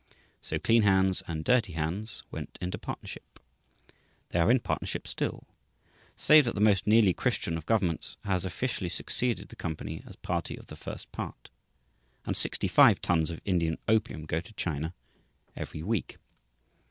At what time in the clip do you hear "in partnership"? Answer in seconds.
4.49-5.05